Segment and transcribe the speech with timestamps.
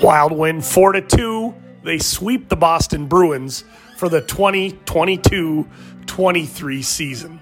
[0.00, 1.54] Wild win 4 to 2.
[1.82, 3.64] They sweep the Boston Bruins
[3.96, 5.68] for the 2022
[6.06, 7.40] 23 season.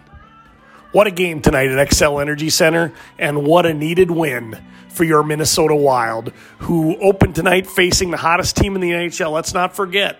[0.92, 5.22] What a game tonight at Xcel Energy Center, and what a needed win for your
[5.22, 9.32] Minnesota Wild, who opened tonight facing the hottest team in the NHL.
[9.32, 10.18] Let's not forget,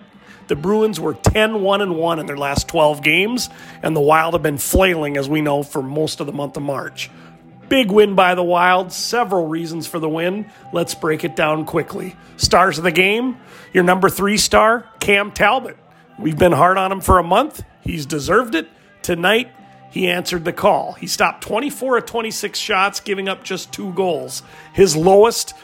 [0.49, 3.49] the Bruins were 10 1 and 1 in their last 12 games,
[3.83, 6.63] and the Wild have been flailing, as we know, for most of the month of
[6.63, 7.11] March.
[7.69, 8.93] Big win by the Wild.
[8.93, 10.51] Several reasons for the win.
[10.73, 12.17] Let's break it down quickly.
[12.37, 13.39] Stars of the game.
[13.73, 15.77] Your number three star, Cam Talbot.
[16.19, 17.63] We've been hard on him for a month.
[17.83, 18.69] He's deserved it.
[19.03, 19.51] Tonight,
[19.91, 20.93] he answered the call.
[20.93, 24.43] He stopped 24 of 26 shots, giving up just two goals.
[24.73, 25.55] His lowest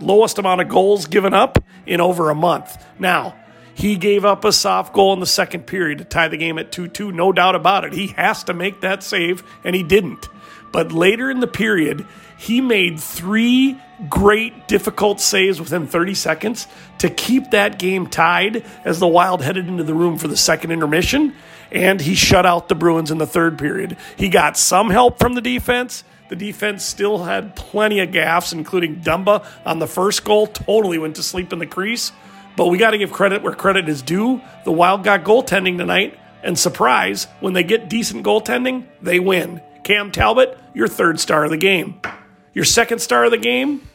[0.00, 2.84] lowest amount of goals given up in over a month.
[2.98, 3.36] Now,
[3.74, 6.72] he gave up a soft goal in the second period to tie the game at
[6.72, 7.92] 2 2, no doubt about it.
[7.92, 10.28] He has to make that save, and he didn't.
[10.72, 12.06] But later in the period,
[12.38, 13.78] he made three
[14.08, 16.66] great, difficult saves within 30 seconds
[16.98, 20.72] to keep that game tied as the Wild headed into the room for the second
[20.72, 21.34] intermission.
[21.70, 23.96] And he shut out the Bruins in the third period.
[24.16, 26.04] He got some help from the defense.
[26.28, 31.16] The defense still had plenty of gaffes, including Dumba on the first goal, totally went
[31.16, 32.12] to sleep in the crease.
[32.56, 34.40] But we got to give credit where credit is due.
[34.64, 39.60] The Wild got goaltending tonight, and surprise, when they get decent goaltending, they win.
[39.84, 42.00] Cam Talbot, your third star of the game.
[42.54, 43.88] Your second star of the game?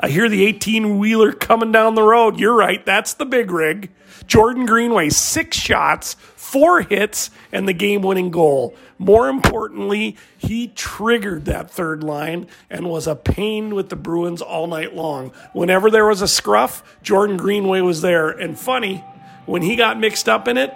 [0.00, 2.38] I hear the 18 wheeler coming down the road.
[2.38, 3.90] You're right, that's the big rig.
[4.26, 8.76] Jordan Greenway, six shots, four hits, and the game winning goal.
[8.98, 14.68] More importantly, he triggered that third line and was a pain with the Bruins all
[14.68, 15.32] night long.
[15.52, 18.28] Whenever there was a scruff, Jordan Greenway was there.
[18.28, 19.04] And funny,
[19.46, 20.74] when he got mixed up in it,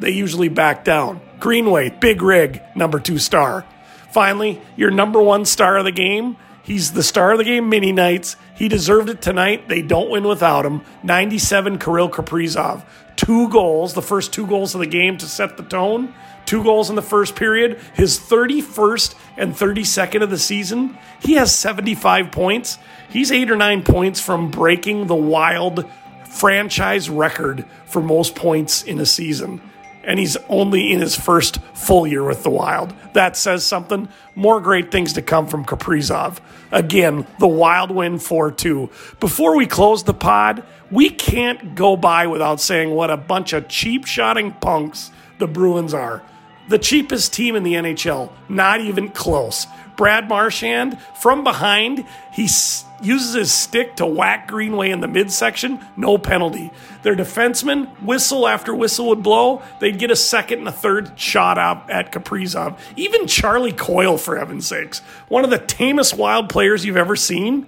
[0.00, 1.20] they usually back down.
[1.40, 3.64] Greenway, big rig, number two star.
[4.10, 6.36] Finally, your number one star of the game.
[6.62, 8.36] He's the star of the game mini nights.
[8.54, 9.68] He deserved it tonight.
[9.68, 10.82] They don't win without him.
[11.02, 12.84] 97 Kirill Kaprizov.
[13.16, 16.12] Two goals, the first two goals of the game to set the tone.
[16.44, 17.80] Two goals in the first period.
[17.94, 20.96] His 31st and 32nd of the season.
[21.22, 22.78] He has 75 points.
[23.08, 25.88] He's eight or nine points from breaking the wild
[26.26, 29.62] franchise record for most points in a season
[30.08, 32.94] and he's only in his first full year with the Wild.
[33.12, 34.08] That says something.
[34.34, 36.38] More great things to come from Kaprizov.
[36.72, 38.88] Again, the Wild win 4 2.
[39.20, 43.68] Before we close the pod, we can't go by without saying what a bunch of
[43.68, 46.22] cheap shotting punks the Bruins are.
[46.70, 49.66] The cheapest team in the NHL, not even close.
[49.98, 52.06] Brad Marchand from behind.
[52.32, 55.84] He s- uses his stick to whack Greenway in the midsection.
[55.96, 56.70] No penalty.
[57.02, 59.60] Their defensemen, whistle after whistle would blow.
[59.80, 62.78] They'd get a second and a third shot up at Kaprizov.
[62.96, 67.66] Even Charlie Coyle, for heaven's sakes, one of the tamest wild players you've ever seen,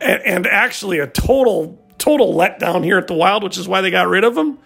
[0.00, 3.90] and, and actually a total total letdown here at the Wild, which is why they
[3.90, 4.58] got rid of him.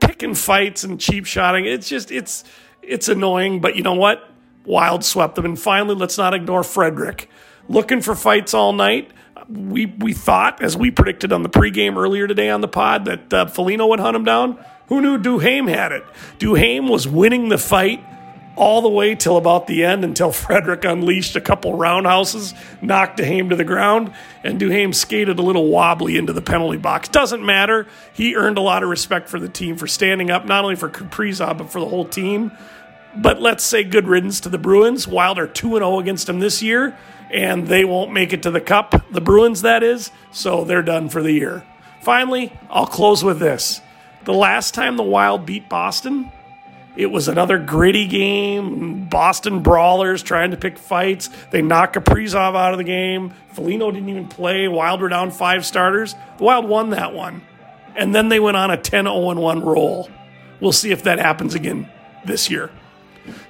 [0.00, 1.66] Picking fights and cheap shotting.
[1.66, 2.44] It's just it's
[2.82, 4.28] it's annoying, but you know what?
[4.64, 5.44] Wild swept them.
[5.44, 7.28] And finally, let's not ignore Frederic.
[7.68, 9.10] Looking for fights all night.
[9.48, 13.32] We, we thought, as we predicted on the pregame earlier today on the pod, that
[13.32, 14.62] uh, Foligno would hunt him down.
[14.88, 16.04] Who knew Duhaime had it?
[16.38, 18.04] Duhaime was winning the fight
[18.58, 22.52] all the way till about the end until Frederic unleashed a couple roundhouses,
[22.82, 27.08] knocked Duhaime to the ground, and Duhaime skated a little wobbly into the penalty box.
[27.08, 27.86] Doesn't matter.
[28.12, 30.90] He earned a lot of respect for the team for standing up, not only for
[30.90, 32.50] Kaprizov, but for the whole team.
[33.16, 35.08] But let's say good riddance to the Bruins.
[35.08, 36.96] Wild are 2 0 against them this year,
[37.30, 41.08] and they won't make it to the Cup, the Bruins, that is, so they're done
[41.08, 41.64] for the year.
[42.02, 43.80] Finally, I'll close with this.
[44.24, 46.30] The last time the Wild beat Boston,
[46.96, 49.08] it was another gritty game.
[49.08, 51.30] Boston brawlers trying to pick fights.
[51.50, 53.32] They knocked Kaprizov out of the game.
[53.52, 54.66] Foligno didn't even play.
[54.66, 56.14] Wild were down five starters.
[56.38, 57.42] The Wild won that one.
[57.94, 60.10] And then they went on a 10 0 1 roll.
[60.60, 61.88] We'll see if that happens again
[62.24, 62.70] this year.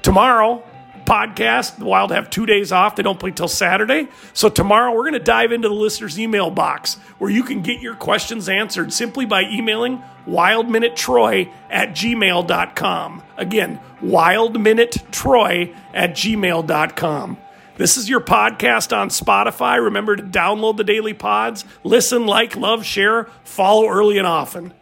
[0.03, 0.63] Tomorrow,
[1.09, 2.97] podcast, the Wild have two days off.
[2.97, 4.09] They don't play till Saturday.
[4.35, 7.81] So tomorrow, we're going to dive into the listener's email box where you can get
[7.81, 13.23] your questions answered simply by emailing wildminutetroy at gmail.com.
[13.39, 17.39] Again, wildminutetroy at gmail.com.
[17.77, 19.83] This is your podcast on Spotify.
[19.83, 24.75] Remember to download the daily pods, listen, like, love, share, follow early and often.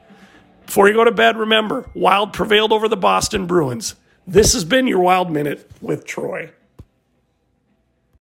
[0.65, 3.95] Before you go to bed, remember Wild prevailed over the Boston Bruins.
[4.29, 6.51] This has been your Wild Minute with Troy.